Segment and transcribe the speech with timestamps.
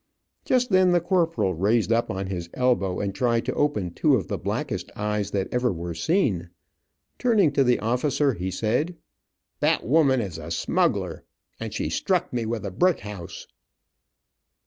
[0.45, 4.29] Just then the corporal raised up on his elbow and tried to open two of
[4.29, 6.49] the blackest eyes that ever were seen.
[7.19, 8.95] Turning to the officer, he said:
[9.59, 11.23] "That woman is a smuggler,
[11.59, 13.45] and she struck me with a brick house!